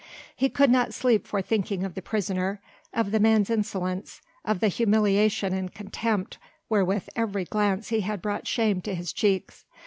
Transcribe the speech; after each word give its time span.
He 0.35 0.49
could 0.49 0.71
not 0.71 0.95
sleep 0.95 1.27
for 1.27 1.43
thinking 1.43 1.83
of 1.83 1.93
the 1.93 2.01
prisoner, 2.01 2.59
of 2.91 3.11
the 3.11 3.19
man's 3.19 3.51
insolence, 3.51 4.19
of 4.43 4.59
the 4.59 4.67
humiliation 4.67 5.53
and 5.53 5.71
contempt 5.71 6.39
wherewith 6.69 7.07
every 7.15 7.45
glance 7.45 7.89
he 7.89 8.01
had 8.01 8.19
brought 8.19 8.47
shame 8.47 8.81
to 8.81 8.95
his 8.95 9.13
cheeks. 9.13 9.63